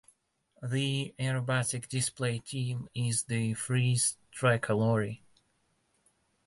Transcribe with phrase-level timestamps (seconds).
[0.63, 5.21] The aerobatic display team is the Frecce Tricolori.